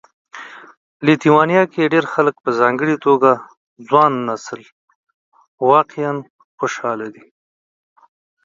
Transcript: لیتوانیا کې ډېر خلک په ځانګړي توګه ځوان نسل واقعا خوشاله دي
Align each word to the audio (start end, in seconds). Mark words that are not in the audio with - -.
لیتوانیا 1.05 1.63
کې 1.73 1.91
ډېر 1.93 2.05
خلک 2.13 2.35
په 2.43 2.49
ځانګړي 2.59 2.95
توګه 3.05 3.31
ځوان 3.87 4.11
نسل 4.27 4.61
واقعا 5.71 6.11
خوشاله 6.57 7.07
دي 7.15 7.25